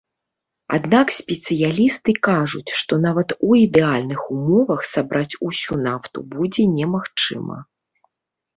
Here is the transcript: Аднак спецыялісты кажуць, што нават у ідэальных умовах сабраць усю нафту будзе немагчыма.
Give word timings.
Аднак 0.77 1.11
спецыялісты 1.17 2.15
кажуць, 2.27 2.71
што 2.79 2.93
нават 3.05 3.29
у 3.49 3.59
ідэальных 3.65 4.25
умовах 4.39 4.81
сабраць 4.95 5.39
усю 5.51 5.73
нафту 5.87 6.27
будзе 6.35 6.63
немагчыма. 6.77 7.57